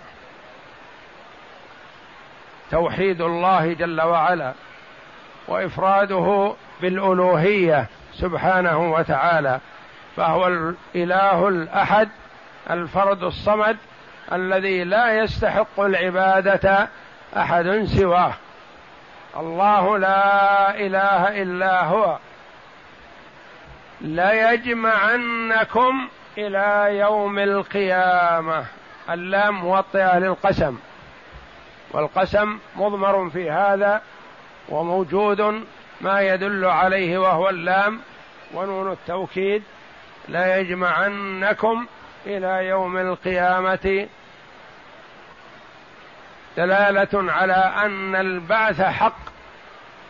توحيد 2.71 3.21
الله 3.21 3.73
جل 3.73 4.01
وعلا. 4.01 4.53
وإفراده 5.49 6.55
بالألوهية 6.81 7.87
سبحانه 8.15 8.93
وتعالى 8.93 9.61
فهو 10.17 10.47
الإله 10.47 11.49
الأحد 11.49 12.09
الفرد 12.71 13.23
الصمد 13.23 13.77
الذي 14.33 14.85
لا 14.85 15.19
يستحق 15.19 15.81
العبادة 15.81 16.89
أحد 17.37 17.85
سواه. 17.85 18.33
الله 19.37 19.99
لا 19.99 20.77
إله 20.77 21.43
إلا 21.43 21.85
هو. 21.85 22.19
ليجمعنكم 24.01 26.09
إلى 26.39 26.99
يوم 26.99 27.39
القيامة. 27.39 28.65
اللام 29.11 29.55
موطئة 29.55 30.19
للقسم. 30.19 30.79
والقسم 31.91 32.59
مضمر 32.77 33.31
في 33.31 33.51
هذا 33.51 34.03
وموجود 34.69 35.65
ما 36.01 36.21
يدل 36.21 36.65
عليه 36.65 37.19
وهو 37.19 37.49
اللام 37.49 38.01
ونون 38.55 38.93
التوكيد 38.93 39.63
لا 40.29 40.57
يجمعنكم 40.57 41.87
إلى 42.27 42.67
يوم 42.67 42.97
القيامة. 42.97 44.09
دلالة 46.57 47.33
على 47.33 47.73
أن 47.85 48.17
البعث 48.17 48.81
حق 48.81 49.19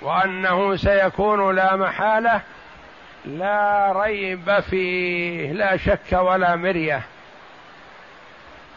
وأنه 0.02 0.76
سيكون 0.76 1.54
لا 1.54 1.76
محالة 1.76 2.40
لا 3.24 3.92
ريب 3.96 4.60
فيه 4.60 5.52
لا 5.52 5.76
شك 5.76 6.12
ولا 6.12 6.56
مرية. 6.56 7.02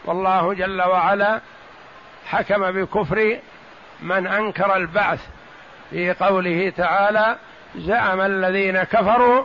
والله 0.04 0.54
جل 0.54 0.82
وعلا 0.82 1.40
حكم 2.26 2.70
بكفر 2.70 3.38
من 4.02 4.26
أنكر 4.26 4.76
البعث 4.76 5.20
في 5.90 6.12
قوله 6.12 6.72
تعالى 6.76 7.36
زعم 7.76 8.20
الذين 8.20 8.82
كفروا 8.82 9.44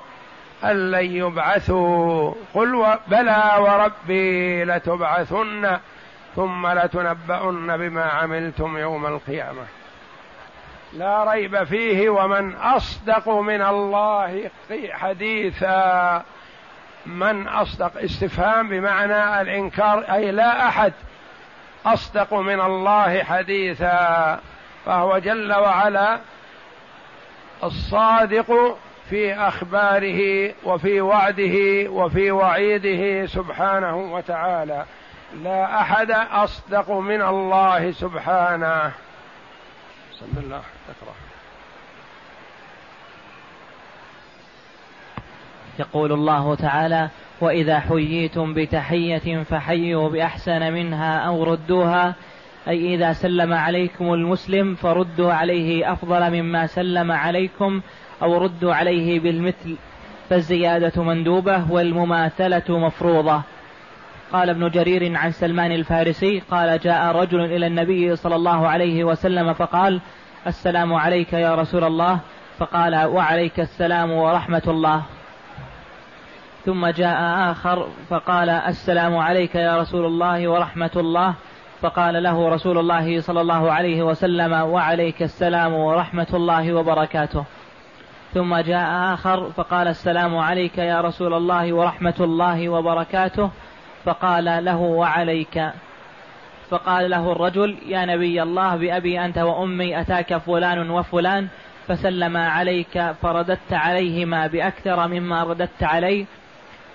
أن 0.63 0.91
لن 0.91 1.05
يبعثوا. 1.05 2.33
قل 2.53 2.97
بلى 3.07 3.43
وربي 3.59 4.63
لتبعثن 4.63 5.77
ثم 6.35 6.67
لتنبؤن 6.67 7.77
بما 7.77 8.03
عملتم 8.03 8.77
يوم 8.77 9.05
القيامة. 9.05 9.63
لا 10.93 11.31
ريب 11.31 11.63
فيه 11.63 12.09
ومن 12.09 12.55
أصدق 12.55 13.29
من 13.29 13.61
الله 13.61 14.49
حديثا. 14.91 16.23
من 17.05 17.47
أصدق 17.47 17.97
استفهام 17.97 18.69
بمعنى 18.69 19.41
الإنكار 19.41 19.99
أي 20.13 20.31
لا 20.31 20.67
أحد 20.67 20.93
أصدق 21.85 22.33
من 22.33 22.61
الله 22.61 23.23
حديثا. 23.23 24.39
فهو 24.85 25.17
جل 25.17 25.53
وعلا 25.53 26.19
الصادق 27.63 28.77
في 29.09 29.33
أخباره 29.33 30.51
وفي 30.63 31.01
وعده 31.01 31.89
وفي 31.89 32.31
وعيده 32.31 33.25
سبحانه 33.25 33.95
وتعالى. 33.95 34.85
لا 35.43 35.81
أحد 35.81 36.11
أصدق 36.11 36.91
من 36.91 37.21
الله 37.21 37.91
سبحانه. 37.91 38.91
بسم 40.11 40.37
الله. 40.37 40.61
تقرا 40.87 41.13
يقول 45.79 46.11
الله 46.11 46.55
تعالى 46.55 47.09
وإذا 47.41 47.79
حييتم 47.79 48.53
بتحية 48.53 49.43
فحيوا 49.43 50.09
بأحسن 50.09 50.73
منها 50.73 51.19
أو 51.19 51.43
ردوها 51.43 52.15
أي 52.67 52.95
إذا 52.95 53.13
سلم 53.13 53.53
عليكم 53.53 54.13
المسلم 54.13 54.75
فردوا 54.75 55.33
عليه 55.33 55.91
أفضل 55.91 56.31
مما 56.31 56.67
سلم 56.67 57.11
عليكم 57.11 57.81
أو 58.21 58.37
ردوا 58.37 58.73
عليه 58.73 59.19
بالمثل 59.19 59.75
فالزيادة 60.29 61.03
مندوبة 61.03 61.71
والمماثلة 61.71 62.79
مفروضة. 62.79 63.41
قال 64.33 64.49
ابن 64.49 64.69
جرير 64.69 65.17
عن 65.17 65.31
سلمان 65.31 65.71
الفارسي 65.71 66.39
قال 66.51 66.79
جاء 66.79 67.15
رجل 67.15 67.41
إلى 67.45 67.67
النبي 67.67 68.15
صلى 68.15 68.35
الله 68.35 68.67
عليه 68.67 69.03
وسلم 69.03 69.53
فقال 69.53 70.01
السلام 70.47 70.93
عليك 70.93 71.33
يا 71.33 71.55
رسول 71.55 71.83
الله. 71.83 72.19
فقال 72.57 72.95
وعليك 72.95 73.59
السلام 73.59 74.11
ورحمة 74.11 74.63
الله. 74.67 75.03
ثم 76.65 76.87
جاء 76.87 77.51
آخر 77.51 77.87
فقال 78.09 78.49
السلام 78.49 79.17
عليك 79.17 79.55
يا 79.55 79.77
رسول 79.77 80.05
الله 80.05 80.47
ورحمة 80.47 80.91
الله. 80.95 81.33
فقال 81.83 82.23
له 82.23 82.49
رسول 82.49 82.77
الله 82.77 83.21
صلى 83.21 83.41
الله 83.41 83.71
عليه 83.71 84.03
وسلم 84.03 84.53
وعليك 84.53 85.21
السلام 85.21 85.73
ورحمة 85.73 86.27
الله 86.33 86.73
وبركاته. 86.73 87.45
ثم 88.33 88.55
جاء 88.55 89.13
آخر 89.13 89.49
فقال 89.51 89.87
السلام 89.87 90.37
عليك 90.37 90.77
يا 90.77 91.01
رسول 91.01 91.33
الله 91.33 91.73
ورحمة 91.73 92.13
الله 92.19 92.69
وبركاته. 92.69 93.49
فقال 94.05 94.65
له 94.65 94.77
وعليك. 94.77 95.71
فقال 96.69 97.09
له 97.09 97.31
الرجل 97.31 97.77
يا 97.87 98.05
نبي 98.05 98.43
الله 98.43 98.75
بأبي 98.75 99.25
أنت 99.25 99.37
وأمي 99.37 100.01
أتاك 100.01 100.37
فلان 100.37 100.89
وفلان 100.89 101.47
فسلم 101.87 102.37
عليك 102.37 103.11
فرددت 103.21 103.73
عليهما 103.73 104.47
بأكثر 104.47 105.07
مما 105.07 105.43
رددت 105.43 105.83
عليه. 105.83 106.25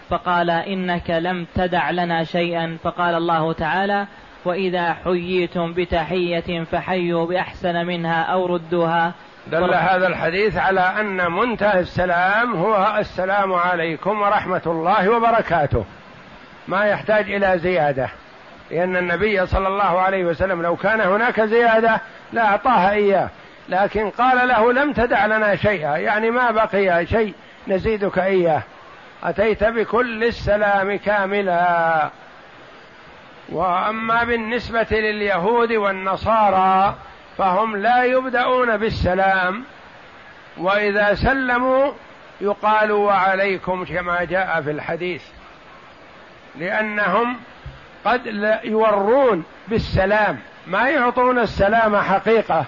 فقال 0.08 0.50
إنك 0.50 1.10
لم 1.10 1.46
تدع 1.54 1.90
لنا 1.90 2.24
شيئا. 2.24 2.78
فقال 2.82 3.14
الله 3.14 3.52
تعالى 3.52 4.06
وإذا 4.48 4.92
حييتم 4.92 5.72
بتحية 5.72 6.64
فحيوا 6.64 7.26
بأحسن 7.26 7.86
منها 7.86 8.22
أو 8.22 8.46
ردوها. 8.46 9.12
دل 9.46 9.74
هذا 9.74 10.06
الحديث 10.06 10.56
على 10.56 10.80
أن 10.80 11.32
منتهى 11.32 11.80
السلام 11.80 12.56
هو 12.56 12.96
السلام 12.98 13.52
عليكم 13.52 14.20
ورحمة 14.20 14.62
الله 14.66 15.08
وبركاته. 15.08 15.84
ما 16.68 16.84
يحتاج 16.84 17.30
إلى 17.30 17.58
زيادة 17.58 18.08
لأن 18.70 18.96
النبي 18.96 19.46
صلى 19.46 19.68
الله 19.68 20.00
عليه 20.00 20.24
وسلم 20.24 20.62
لو 20.62 20.76
كان 20.76 21.00
هناك 21.00 21.40
زيادة 21.40 22.00
لاعطاها 22.32 22.92
إياه 22.92 23.28
لكن 23.68 24.10
قال 24.10 24.48
له 24.48 24.72
لم 24.72 24.92
تدع 24.92 25.26
لنا 25.26 25.56
شيئا 25.56 25.96
يعني 25.96 26.30
ما 26.30 26.50
بقي 26.50 27.06
شيء 27.06 27.34
نزيدك 27.68 28.18
إياه. 28.18 28.62
أتيت 29.24 29.64
بكل 29.64 30.24
السلام 30.24 30.96
كاملا. 30.96 32.10
وأما 33.48 34.24
بالنسبة 34.24 34.86
لليهود 34.90 35.72
والنصارى 35.72 36.94
فهم 37.38 37.76
لا 37.76 38.04
يبدأون 38.04 38.76
بالسلام 38.76 39.64
وإذا 40.58 41.14
سلموا 41.14 41.92
يقال 42.40 42.92
وعليكم 42.92 43.84
كما 43.84 44.24
جاء 44.24 44.62
في 44.62 44.70
الحديث 44.70 45.22
لأنهم 46.58 47.36
قد 48.04 48.26
يورون 48.64 49.44
بالسلام 49.68 50.38
ما 50.66 50.88
يعطون 50.88 51.38
السلام 51.38 51.96
حقيقة. 51.96 52.64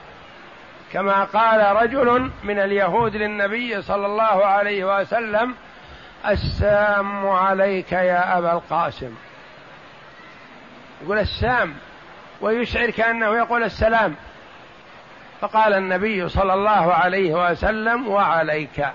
كما 0.93 1.25
قال 1.25 1.77
رجل 1.83 2.31
من 2.45 2.59
اليهود 2.59 3.17
للنبي 3.17 3.83
صلى 3.83 4.07
الله 4.07 4.47
عليه 4.47 5.01
وسلم 5.01 5.55
السام 6.29 7.29
عليك 7.29 7.93
يا 7.93 8.39
أبا 8.39 8.53
القاسم. 8.53 9.15
يقول 11.03 11.19
السام 11.19 11.75
ويشعر 12.41 12.91
كأنه 12.91 13.37
يقول 13.37 13.63
السلام. 13.63 14.15
فقال 15.41 15.75
النبي 15.75 16.29
صلى 16.29 16.55
الله 16.55 16.95
عليه 16.95 17.51
وسلم 17.51 18.09
وعليك. 18.09 18.87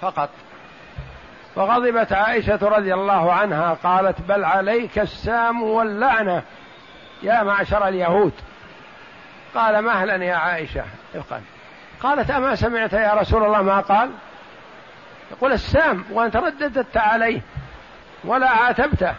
فقط. 0.00 0.30
فغضبت 1.54 2.12
عائشة 2.12 2.58
رضي 2.62 2.94
الله 2.94 3.32
عنها 3.32 3.74
قالت 3.74 4.20
بل 4.20 4.44
عليك 4.44 4.98
السام 4.98 5.62
واللعنة 5.62 6.42
يا 7.22 7.42
معشر 7.42 7.88
اليهود. 7.88 8.32
قال 9.54 9.82
مهلا 9.82 10.24
يا 10.24 10.34
عائشة. 10.34 10.84
افقا 11.14 11.42
قالت 12.02 12.30
أما 12.30 12.54
سمعت 12.54 12.92
يا 12.92 13.14
رسول 13.14 13.44
الله 13.44 13.62
ما 13.62 13.80
قال؟ 13.80 14.10
يقول 15.30 15.52
السام 15.52 16.04
وأنت 16.10 16.36
رددت 16.36 16.96
عليه 16.96 17.40
ولا 18.24 18.48
عاتبته. 18.48 19.14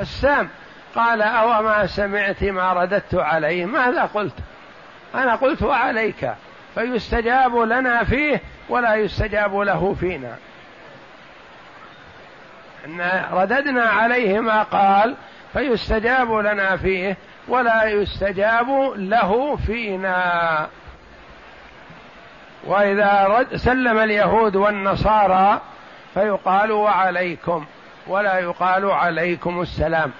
السام. 0.00 0.48
قال 0.94 1.22
أو 1.22 1.62
ما 1.62 1.86
سمعت 1.86 2.42
ما 2.44 2.72
رددت 2.72 3.14
عليه؟ 3.14 3.66
ماذا 3.66 4.02
قلت؟ 4.02 4.34
أنا 5.14 5.34
قلت 5.34 5.62
وعليك 5.62 6.34
فيستجاب 6.74 7.56
لنا 7.56 8.04
فيه 8.04 8.40
ولا 8.68 8.94
يستجاب 8.94 9.56
له 9.56 9.94
فينا. 10.00 10.36
إن 12.86 13.24
رددنا 13.32 13.84
عليه 13.84 14.40
ما 14.40 14.62
قال 14.62 15.16
فيستجاب 15.52 16.32
لنا 16.32 16.76
فيه 16.76 17.16
ولا 17.48 17.84
يستجاب 17.84 18.92
له 18.96 19.56
فينا. 19.56 20.66
وإذا 22.64 23.24
رد 23.24 23.56
سلم 23.56 23.98
اليهود 23.98 24.56
والنصارى 24.56 25.60
فيقال 26.14 26.72
وعليكم. 26.72 27.66
ولا 28.06 28.38
يقال 28.38 28.90
عليكم 28.90 29.60
السلام 29.60 30.10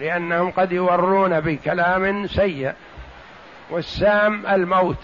لأنهم 0.00 0.50
قد 0.50 0.72
يورون 0.72 1.40
بكلام 1.40 2.26
سيء 2.26 2.72
والسام 3.70 4.46
الموت 4.46 4.98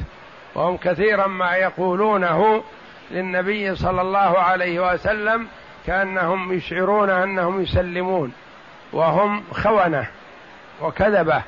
وهم 0.55 0.77
كثيرا 0.77 1.27
ما 1.27 1.55
يقولونه 1.55 2.65
للنبي 3.11 3.75
صلى 3.75 4.01
الله 4.01 4.39
عليه 4.39 4.93
وسلم 4.93 5.49
كأنهم 5.87 6.53
يشعرون 6.53 7.11
أنهم 7.11 7.63
يسلمون 7.63 8.33
وهم 8.93 9.45
خونة 9.53 10.07
وكذبة. 10.83 11.43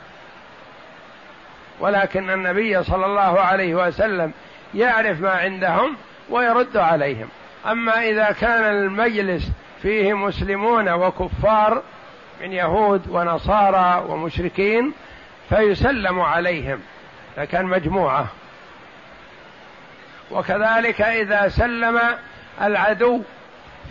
ولكن 1.80 2.30
النبي 2.30 2.82
صلى 2.82 3.06
الله 3.06 3.40
عليه 3.40 3.74
وسلم 3.74 4.32
يعرف 4.74 5.20
ما 5.20 5.30
عندهم 5.30 5.96
ويرد 6.30 6.76
عليهم. 6.76 7.28
أما 7.66 8.08
إذا 8.08 8.32
كان 8.32 8.64
المجلس 8.64 9.50
فيه 9.82 10.12
مسلمون 10.12 10.88
وكفار 10.88 11.82
من 12.40 12.52
يهود 12.52 13.08
ونصارى 13.08 14.04
ومشركين 14.08 14.92
فيسلم 15.48 16.20
عليهم 16.20 16.80
لكان 17.38 17.66
مجموعة. 17.66 18.26
وكذلك 20.30 21.00
إذا 21.00 21.48
سلم 21.48 22.00
العدو 22.62 23.22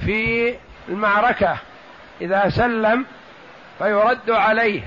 في 0.06 0.56
المعركة 0.90 1.58
إذا 2.22 2.50
سلم 2.50 3.06
فيرد 3.80 4.30
عليه 4.30 4.82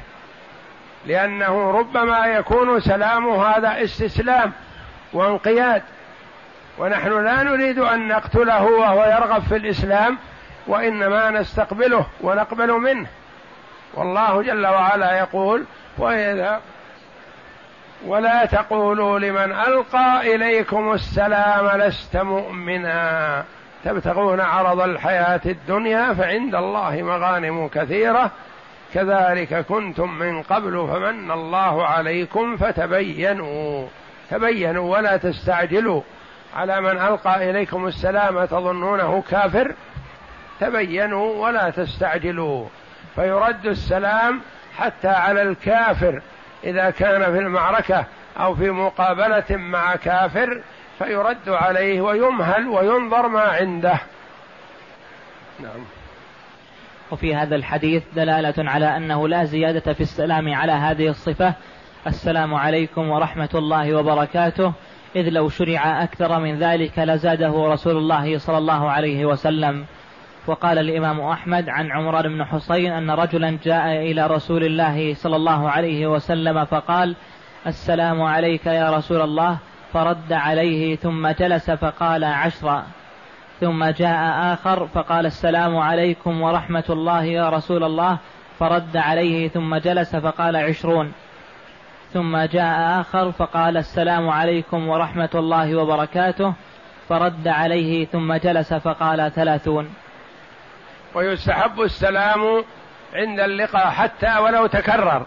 لأنه 1.07 1.71
ربما 1.71 2.27
يكون 2.27 2.81
سلام 2.81 3.29
هذا 3.29 3.83
استسلام 3.85 4.53
وانقياد. 5.13 5.83
ونحن 6.79 7.25
لا 7.25 7.43
نريد 7.43 7.79
أن 7.79 8.09
نقتله 8.09 8.63
وهو 8.65 9.05
يرغب 9.05 9.43
في 9.43 9.57
الإسلام 9.57 10.19
وإنما 10.67 11.31
نستقبله 11.31 12.07
ونقبل 12.21 12.73
منه. 12.73 13.07
والله 13.95 14.43
جل 14.43 14.67
وعلا 14.67 15.19
يقول 15.19 15.65
وإذا 15.99 16.61
ولا 18.07 18.45
تقولوا 18.45 19.19
لمن 19.19 19.53
ألقى 19.53 20.35
إليكم 20.35 20.93
السلام 20.93 21.81
لست 21.81 22.17
مؤمنا. 22.17 23.45
تبتغون 23.85 24.41
عرض 24.41 24.81
الحياة 24.81 25.41
الدنيا 25.47 26.15
فعند 26.15 26.55
الله 26.55 27.03
مغانم 27.03 27.69
كثيرة. 27.69 28.31
كذلك 28.95 29.55
كنتم 29.55 30.19
من 30.19 30.43
قبل 30.43 30.89
فمن 30.93 31.31
الله 31.31 31.87
عليكم 31.87 32.57
فتبينوا. 32.57 33.87
تبينوا 34.31 34.97
ولا 34.97 35.17
تستعجلوا 35.17 36.03
على 36.57 36.81
من 36.81 36.99
ألقى 37.01 37.51
إليكم 37.51 37.87
السلام 37.87 38.45
تظنونه 38.45 39.23
كافر. 39.31 39.75
تبينوا 40.61 41.47
ولا 41.47 41.71
تستعجلوا. 41.71 42.67
فيرد 43.15 43.67
السلام 43.67 44.41
حتى 44.79 45.09
على 45.09 45.43
الكافر. 45.43 46.23
إذا 46.65 46.91
كان 46.91 47.33
في 47.33 47.39
المعركة 47.39 48.05
أو 48.41 48.55
في 48.55 48.71
مقابلة 48.71 49.45
مع 49.51 49.97
كافر 49.97 50.63
فيرد 50.99 51.49
عليه 51.49 52.01
ويمهل 52.01 52.69
وينظر 52.69 53.29
ما 53.29 53.41
عنده. 53.41 53.99
نعم. 55.61 55.85
وفي 57.11 57.35
هذا 57.35 57.57
الحديث 57.57 58.03
دلالة 58.17 58.71
على 58.71 58.97
أنه 58.97 59.29
لا 59.29 59.45
زيادة 59.45 59.93
في 59.93 60.01
السلام 60.01 60.55
على 60.55 60.73
هذه 60.73 61.09
الصفة. 61.09 61.55
السلام 62.07 62.55
عليكم 62.55 63.11
ورحمة 63.11 63.49
الله 63.55 63.95
وبركاته. 63.95 64.73
إذ 65.17 65.29
لو 65.29 65.49
شرع 65.49 66.03
أكثر 66.03 66.41
من 66.41 66.59
ذلك 66.59 66.99
لزاده 66.99 67.73
رسول 67.73 67.97
الله 67.97 68.39
صلى 68.39 68.59
الله 68.59 68.91
عليه 68.91 69.25
وسلم. 69.25 69.87
وقال 70.47 70.79
الإمام 70.79 71.21
أحمد 71.21 71.69
عن 71.69 71.93
عمر 71.93 72.29
بن 72.29 72.45
حصين 72.45 72.93
أن 72.93 73.11
رجلا 73.11 73.59
جاء 73.65 73.87
إلى 73.87 74.27
رسول 74.27 74.65
الله 74.65 75.15
صلى 75.15 75.37
الله 75.37 75.71
عليه 75.71 76.07
وسلم 76.07 76.65
فقال 76.65 77.17
السلام 77.67 78.23
عليك 78.23 78.67
يا 78.67 78.91
رسول 78.91 79.21
الله. 79.21 79.59
فرد 79.93 80.33
عليه 80.33 80.97
ثم 80.97 81.29
جلس 81.29 81.71
فقال 81.71 82.25
عشرا. 82.25 82.85
ثم 83.61 83.85
جاء 83.85 84.53
آخر 84.53 84.87
فقال 84.87 85.27
السلام 85.27 85.77
عليكم 85.77 86.43
ورحمة 86.43 86.85
الله 86.91 87.25
يا 87.25 87.49
رسول 87.49 87.85
الله. 87.85 88.19
فرد 88.59 88.97
عليه 88.97 89.49
ثم 89.49 89.77
جلس 89.77 90.17
فقال 90.17 90.57
عشرون. 90.57 91.13
ثم 92.13 92.37
جاء 92.37 93.01
آخر 93.01 93.33
فقال 93.33 93.77
السلام 93.77 94.29
عليكم 94.29 94.89
ورحمة 94.89 95.31
الله 95.35 95.77
وبركاته. 95.77 96.55
فرد 97.09 97.49
عليه 97.49 98.07
ثم 98.07 98.35
جلس 98.35 98.75
فقال 98.75 99.33
ثلاثون. 99.33 99.89
ويستحب 101.15 101.83
السلام 101.83 102.65
عند 103.15 103.41
اللقاء 103.41 103.91
حتى 103.91 104.39
ولو 104.39 104.67
تكرر. 104.67 105.27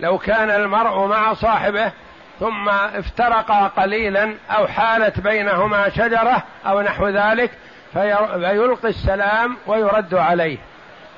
لو 0.00 0.18
كان 0.18 0.50
المرء 0.50 1.06
مع 1.06 1.34
صاحبه 1.34 1.92
ثم 2.40 2.68
افترقا 2.68 3.66
قليلا 3.66 4.34
أو 4.50 4.66
حالت 4.66 5.20
بينهما 5.20 5.88
شجرة 5.88 6.42
أو 6.66 6.80
نحو 6.80 7.08
ذلك 7.08 7.50
فيلقي 7.92 8.88
السلام 8.88 9.56
ويرد 9.66 10.14
عليه. 10.14 10.58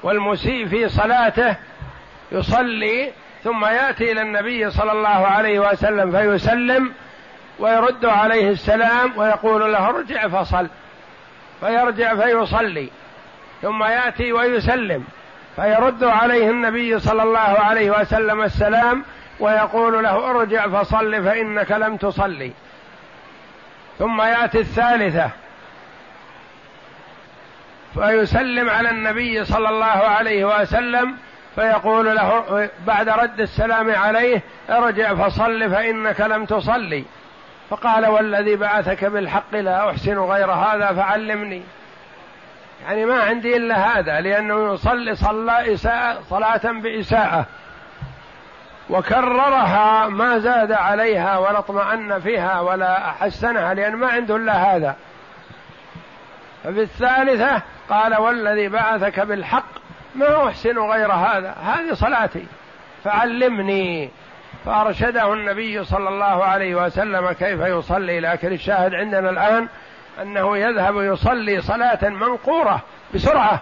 والمسيء 0.02 0.68
في 0.68 0.88
صلاته 0.88 1.56
يصلي 2.32 3.12
ثم 3.44 3.64
يأتي 3.64 4.12
إلى 4.12 4.22
النبي 4.22 4.70
صلى 4.70 4.92
الله 4.92 5.08
عليه 5.08 5.60
وسلم 5.60 6.10
فيسلم 6.10 6.92
ويرد 7.58 8.04
عليه 8.04 8.50
السلام 8.50 9.18
ويقول 9.18 9.72
له 9.72 9.88
ارجع 9.88 10.28
فصل. 10.28 10.66
فيرجع 11.60 12.14
فيصلي. 12.14 12.88
ثم 13.62 13.84
ياتي 13.84 14.32
ويسلم. 14.32 15.04
فيرد 15.56 16.04
عليه 16.04 16.50
النبي 16.50 16.98
صلى 16.98 17.22
الله 17.22 17.38
عليه 17.38 17.90
وسلم 18.00 18.42
السلام 18.42 19.04
ويقول 19.40 20.04
له 20.04 20.30
ارجع 20.30 20.68
فصل 20.68 21.24
فإنك 21.24 21.72
لم 21.72 21.96
تصلي. 21.96 22.52
ثم 23.98 24.22
ياتي 24.22 24.60
الثالثة. 24.60 25.30
فيسلم 27.94 28.70
على 28.70 28.90
النبي 28.90 29.44
صلى 29.44 29.68
الله 29.68 29.84
عليه 29.86 30.44
وسلم 30.44 31.16
فيقول 31.54 32.16
له 32.16 32.68
بعد 32.86 33.08
رد 33.08 33.40
السلام 33.40 33.90
عليه 33.90 34.42
ارجع 34.70 35.14
فصل 35.14 35.70
فإنك 35.70 36.20
لم 36.20 36.44
تصلي. 36.44 37.04
فقال 37.70 38.06
والذي 38.06 38.56
بعثك 38.56 39.04
بالحق 39.04 39.54
لا 39.54 39.90
أحسن 39.90 40.18
غير 40.18 40.50
هذا 40.50 40.92
فعلمني. 40.92 41.62
يعني 42.84 43.04
ما 43.06 43.22
عندي 43.22 43.56
إلا 43.56 43.74
هذا 43.74 44.20
لأنه 44.20 44.74
يصلي 44.74 45.14
صلى 45.14 45.74
إساءة 45.74 46.20
صلاة 46.30 46.72
بإساءة. 46.72 47.46
وكررها 48.90 50.08
ما 50.08 50.38
زاد 50.38 50.72
عليها 50.72 51.38
ولا 51.38 51.58
اطمأن 51.58 52.20
فيها 52.20 52.60
ولا 52.60 53.12
حسنها 53.20 53.74
لأن 53.74 53.96
ما 53.96 54.06
عنده 54.06 54.36
إلا 54.36 54.52
هذا. 54.52 54.96
ففي 56.64 56.80
الثالثة 56.82 57.62
قال 57.90 58.20
والذي 58.20 58.68
بعثك 58.68 59.20
بالحق 59.20 59.72
ما 60.14 60.48
أحسن 60.48 60.78
غير 60.78 61.12
هذا؟ 61.12 61.54
هذه 61.64 61.94
صلاتي. 61.94 62.46
فعلمني. 63.04 64.10
فأرشده 64.64 65.32
النبي 65.32 65.84
صلى 65.84 66.08
الله 66.08 66.44
عليه 66.44 66.74
وسلم 66.74 67.32
كيف 67.32 67.60
يصلي 67.60 68.20
لكن 68.20 68.52
الشاهد 68.52 68.94
عندنا 68.94 69.30
الآن 69.30 69.68
أنه 70.22 70.58
يذهب 70.58 70.96
يصلي 70.96 71.60
صلاة 71.60 72.08
منقورة 72.08 72.80
بسرعة 73.14 73.60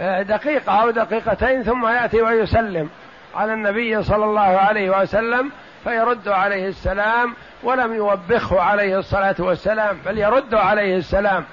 دقيقة 0.00 0.82
أو 0.82 0.90
دقيقتين 0.90 1.62
ثم 1.62 1.86
يأتي 1.86 2.22
ويسلم. 2.22 2.90
على 3.34 3.52
النبي 3.52 4.02
صلى 4.02 4.24
الله 4.24 4.40
عليه 4.40 5.00
وسلم 5.00 5.50
فيرد 5.84 6.28
عليه 6.28 6.68
السلام 6.68 7.34
ولم 7.62 7.94
يوبخه 7.94 8.60
عليه 8.60 8.98
الصلاة 8.98 9.34
والسلام 9.38 9.98
بل 10.06 10.18
يرد 10.18 10.54
عليه 10.54 10.96
السلام. 10.96 11.44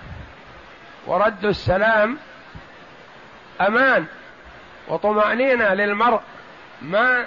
ورد 1.07 1.45
السلام 1.45 2.17
أمان 3.61 4.05
وطمأنينة 4.87 5.73
للمرء 5.73 6.21
ما 6.81 7.25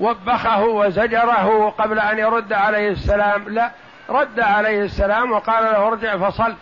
وبخه 0.00 0.64
وزجره 0.64 1.70
قبل 1.78 1.98
أن 1.98 2.18
يرد 2.18 2.52
عليه 2.52 2.88
السلام 2.88 3.48
لا. 3.48 3.70
رد 4.10 4.40
عليه 4.40 4.82
السلام 4.82 5.32
وقال 5.32 5.64
له 5.64 5.86
ارجع 5.88 6.16
فصل. 6.16 6.54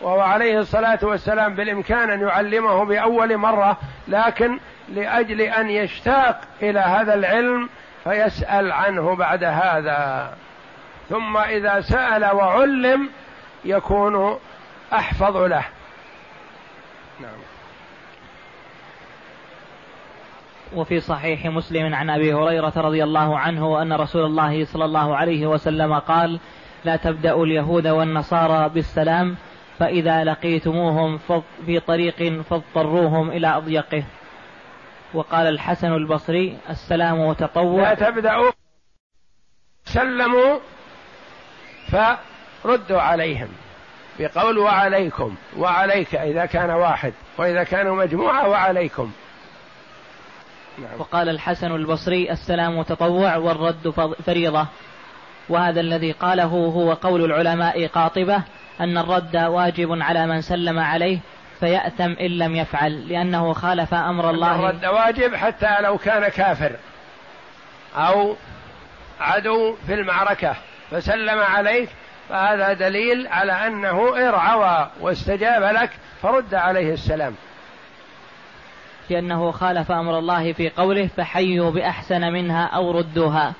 وهو 0.00 0.20
عليه 0.20 0.58
الصلاة 0.58 0.98
والسلام 1.02 1.54
بالإمكان 1.54 2.10
أن 2.10 2.20
يعلمه 2.20 2.84
بأول 2.84 3.36
مرة 3.36 3.76
لكن 4.08 4.58
لأجل 4.88 5.40
أن 5.40 5.70
يشتاق 5.70 6.40
إلى 6.62 6.80
هذا 6.80 7.14
العلم 7.14 7.68
فيسأل 8.04 8.72
عنه 8.72 9.16
بعد 9.16 9.44
هذا. 9.44 10.34
ثم 11.08 11.36
إذا 11.36 11.80
سأل 11.80 12.24
وعلم 12.24 13.08
يكون 13.64 14.38
أحفظ 14.92 15.36
له. 15.36 15.64
نعم. 17.20 17.40
وفي 20.74 21.00
صحيح 21.00 21.46
مسلم 21.46 21.94
عن 21.94 22.10
أبي 22.10 22.34
هريرة 22.34 22.72
رضي 22.76 23.04
الله 23.04 23.38
عنه 23.38 23.82
أن 23.82 23.92
رسول 23.92 24.24
الله 24.24 24.64
صلى 24.64 24.84
الله 24.84 25.16
عليه 25.16 25.46
وسلم 25.46 25.98
قال 25.98 26.40
لا 26.84 26.96
تبدأوا 26.96 27.46
اليهود 27.46 27.86
والنصارى 27.86 28.68
بالسلام 28.68 29.36
فإذا 29.78 30.24
لقيتموهم 30.24 31.18
في 31.66 31.80
طريق 31.80 32.42
فاضطروهم 32.42 33.30
إلى 33.30 33.46
أضيقه. 33.46 34.04
وقال 35.14 35.46
الحسن 35.46 35.92
البصري 35.92 36.58
السلام 36.70 37.32
تطوع. 37.32 37.88
لا 37.88 37.94
تبدأوا 37.94 38.50
سلموا 39.84 40.58
فردوا 41.88 43.00
عليهم. 43.00 43.48
بقول 44.18 44.58
وعليكم 44.58 45.34
وعليك 45.58 46.14
إذا 46.14 46.46
كان 46.46 46.70
واحد 46.70 47.12
وإذا 47.38 47.62
كانوا 47.64 47.96
مجموعة 47.96 48.48
وعليكم. 48.48 49.12
نعم. 50.78 51.00
وقال 51.00 51.28
الحسن 51.28 51.72
البصري 51.72 52.30
السلام 52.30 52.82
تطوع 52.82 53.36
والرد 53.36 53.90
فريضة. 54.26 54.66
وهذا 55.50 55.80
الذي 55.80 56.12
قاله 56.12 56.44
هو 56.44 56.92
قول 56.92 57.24
العلماء 57.24 57.86
قاطبة 57.86 58.42
أن 58.80 58.98
الرد 58.98 59.36
واجب 59.36 60.02
على 60.02 60.26
من 60.26 60.40
سلم 60.40 60.78
عليه 60.78 61.18
فيأثم 61.60 62.12
إن 62.20 62.30
لم 62.38 62.56
يفعل 62.56 63.08
لأنه 63.08 63.52
خالف 63.52 63.94
أمر 63.94 64.30
الله. 64.30 64.54
الرد 64.54 64.84
واجب 64.86 65.34
حتى 65.34 65.76
لو 65.80 65.98
كان 65.98 66.28
كافر 66.28 66.72
أو 67.96 68.36
عدو 69.20 69.76
في 69.86 69.94
المعركة 69.94 70.56
فسلم 70.90 71.38
عليك 71.38 71.88
فهذا 72.28 72.72
دليل 72.72 73.26
على 73.26 73.52
أنه 73.52 74.28
ارعوى 74.28 74.90
واستجاب 75.00 75.62
لك 75.62 75.90
فرد 76.22 76.54
عليه 76.54 76.92
السلام. 76.92 77.34
لأنه 79.10 79.50
خالف 79.50 79.92
أمر 79.92 80.18
الله 80.18 80.52
في 80.52 80.70
قوله 80.70 81.08
فحيوا 81.16 81.70
بأحسن 81.70 82.20
منها 82.20 82.66
أو 82.66 82.90
ردوها 82.90 83.52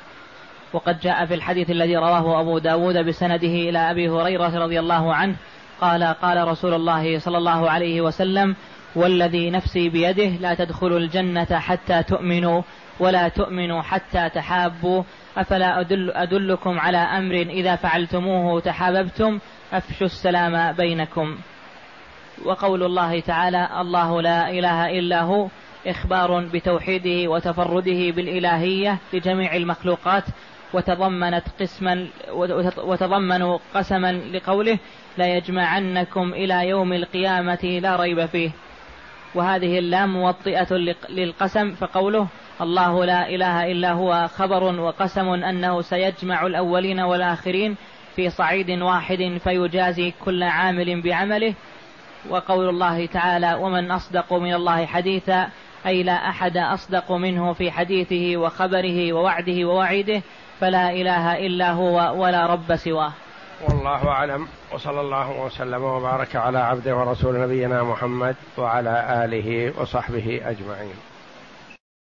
وقد 0.72 1.00
جاء 1.00 1.26
في 1.26 1.34
الحديث 1.34 1.70
الذي 1.70 1.96
رواه 1.96 2.40
أبو 2.40 2.58
داود 2.58 2.96
بسنده 2.96 3.48
إلى 3.48 3.90
أبي 3.90 4.08
هريرة 4.08 4.58
رضي 4.58 4.80
الله 4.80 5.14
عنه 5.14 5.36
قال 5.80 6.04
قال 6.04 6.48
رسول 6.48 6.74
الله 6.74 7.18
صلى 7.18 7.38
الله 7.38 7.70
عليه 7.70 8.00
وسلم 8.00 8.56
والذي 8.94 9.50
نفسي 9.50 9.88
بيده 9.88 10.28
لا 10.28 10.54
تدخلوا 10.54 10.98
الجنة 10.98 11.44
حتى 11.44 12.02
تؤمنوا 12.02 12.62
ولا 13.00 13.28
تؤمنوا 13.28 13.82
حتى 13.82 14.28
تحابوا 14.28 15.02
أفلا 15.36 15.80
أدل 15.80 16.10
أدلكم 16.10 16.80
على 16.80 16.98
أمر 16.98 17.34
إذا 17.34 17.76
فعلتموه 17.76 18.60
تحاببتم 18.60 19.38
أفشوا 19.72 20.06
السلام 20.06 20.72
بينكم. 20.72 21.38
وقول 22.44 22.82
الله 22.82 23.20
تعالى 23.20 23.68
الله 23.80 24.22
لا 24.22 24.50
إله 24.50 24.98
إلا 24.98 25.22
هو 25.22 25.48
إخبار 25.86 26.40
بتوحيده 26.46 27.30
وتفرده 27.30 28.10
بالإلهية 28.10 28.98
لجميع 29.12 29.56
المخلوقات 29.56 30.24
وتضمنت 30.72 31.44
قسما 31.60 32.06
وتضمن 32.78 33.58
قسما 33.74 34.12
لقوله 34.12 34.78
لا 35.18 35.36
يجمعنكم 35.36 36.32
إلى 36.32 36.68
يوم 36.68 36.92
القيامة 36.92 37.80
لا 37.82 37.96
ريب 37.96 38.26
فيه. 38.26 38.50
وهذه 39.34 39.78
اللام 39.78 40.12
موطئة 40.12 40.74
للقسم 41.08 41.74
فقوله 41.74 42.26
الله 42.60 43.04
لا 43.04 43.28
إله 43.28 43.72
إلا 43.72 43.92
هو 43.92 44.28
خبر 44.28 44.80
وقسم 44.80 45.28
أنه 45.28 45.80
سيجمع 45.80 46.46
الأولين 46.46 47.00
والآخرين 47.00 47.76
في 48.16 48.30
صعيد 48.30 48.70
واحد 48.70 49.38
فيجازي 49.44 50.12
كل 50.24 50.42
عامل 50.42 51.00
بعمله. 51.00 51.54
وقول 52.30 52.68
الله 52.68 53.06
تعالى 53.06 53.54
ومن 53.54 53.90
أصدق 53.90 54.32
من 54.32 54.54
الله 54.54 54.86
حديثا 54.86 55.48
أي 55.86 56.02
لا 56.02 56.28
أحد 56.28 56.56
أصدق 56.56 57.12
منه 57.12 57.52
في 57.52 57.70
حديثه 57.70 58.36
وخبره 58.36 59.12
ووعده 59.12 59.64
ووعيده. 59.64 60.22
فلا 60.60 60.90
إله 60.90 61.46
إلا 61.46 61.72
هو 61.72 62.22
ولا 62.22 62.46
رب 62.46 62.76
سواه. 62.76 63.12
والله 63.68 64.08
أعلم 64.08 64.48
وصلى 64.72 65.00
الله 65.00 65.30
وسلم 65.30 65.82
وبارك 65.82 66.36
على 66.36 66.58
عبده 66.58 66.96
ورسول 66.96 67.40
نبينا 67.40 67.82
محمد 67.82 68.36
وعلى 68.58 69.24
آله 69.24 69.72
وصحبه 69.80 70.40
أجمعين. 70.44 71.09